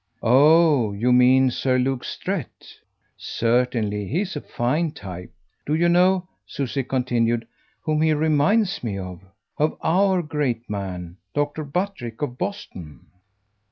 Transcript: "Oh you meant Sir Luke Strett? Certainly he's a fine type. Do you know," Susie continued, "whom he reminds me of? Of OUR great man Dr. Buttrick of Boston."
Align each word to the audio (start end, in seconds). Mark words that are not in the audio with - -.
"Oh 0.23 0.93
you 0.93 1.13
meant 1.13 1.53
Sir 1.53 1.77
Luke 1.77 2.03
Strett? 2.03 2.73
Certainly 3.17 4.07
he's 4.07 4.35
a 4.35 4.41
fine 4.41 4.93
type. 4.93 5.31
Do 5.63 5.75
you 5.75 5.87
know," 5.89 6.27
Susie 6.47 6.83
continued, 6.83 7.47
"whom 7.81 8.01
he 8.01 8.11
reminds 8.15 8.83
me 8.83 8.97
of? 8.97 9.21
Of 9.59 9.77
OUR 9.83 10.23
great 10.23 10.67
man 10.67 11.17
Dr. 11.35 11.63
Buttrick 11.63 12.23
of 12.23 12.39
Boston." 12.39 13.11